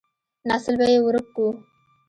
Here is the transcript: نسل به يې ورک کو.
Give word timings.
نسل 0.47 0.73
به 0.79 0.85
يې 0.91 0.97
ورک 1.05 1.25
کو. 1.35 1.47